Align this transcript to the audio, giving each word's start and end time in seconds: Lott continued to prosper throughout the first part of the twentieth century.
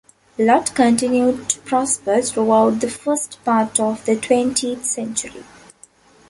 Lott 0.39 0.73
continued 0.73 1.47
to 1.49 1.59
prosper 1.59 2.23
throughout 2.23 2.79
the 2.79 2.89
first 2.89 3.37
part 3.45 3.79
of 3.79 4.03
the 4.05 4.15
twentieth 4.15 4.83
century. 4.83 5.43